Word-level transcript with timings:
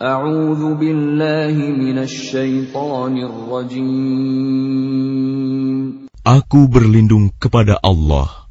بالله 0.00 1.56
من 1.76 1.96
الشيطان 2.08 3.14
الرجيم 3.20 6.08
Aku 6.24 6.68
berlindung 6.72 7.28
kepada 7.36 7.76
Allah 7.84 8.44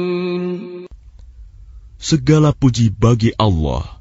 Segala 2.05 2.53
puji 2.53 2.93
bagi 2.93 3.33
Allah, 3.33 3.97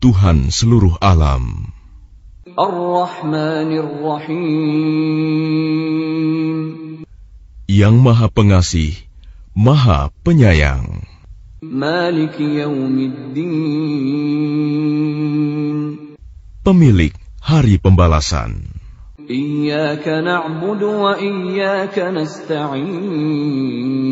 Tuhan 0.00 0.48
seluruh 0.48 0.96
alam. 1.04 1.68
rahim 2.48 3.68
Yang 7.68 7.96
Maha 8.08 8.32
Pengasih, 8.32 8.96
Maha 9.52 10.08
Penyayang. 10.24 11.04
Pemilik 16.64 17.12
Hari 17.52 17.76
Pembalasan. 17.84 18.64
Iyaka 19.28 20.24
na'budu 20.24 20.88
wa 21.04 21.20
iyaka 21.20 22.16
nasta'in. 22.16 24.11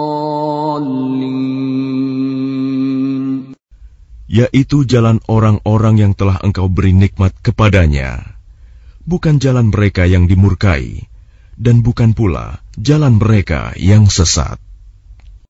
yaitu 4.31 4.87
jalan 4.87 5.19
orang-orang 5.27 5.99
yang 5.99 6.13
telah 6.15 6.39
engkau 6.39 6.71
beri 6.71 6.95
nikmat 6.95 7.35
kepadanya, 7.43 8.39
bukan 9.03 9.43
jalan 9.43 9.67
mereka 9.75 10.07
yang 10.07 10.23
dimurkai, 10.31 11.11
dan 11.59 11.83
bukan 11.83 12.15
pula 12.15 12.63
jalan 12.79 13.19
mereka 13.19 13.75
yang 13.75 14.07
sesat. 14.07 14.70